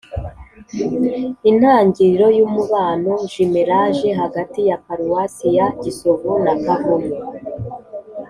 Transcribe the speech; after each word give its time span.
intangiriro 1.49 2.27
y’umubano(jumélage) 2.37 4.09
hagati 4.21 4.59
ya 4.69 4.77
paruwasi 4.85 5.47
ya 5.57 5.67
gisovu 5.81 6.31
na 6.45 6.53
kavumu. 6.63 7.15